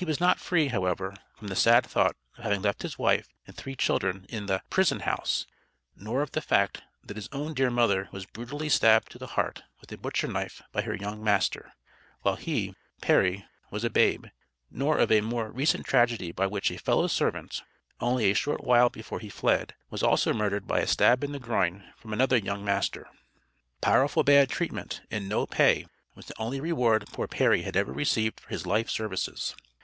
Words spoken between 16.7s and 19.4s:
a fellow servant, only a short while before he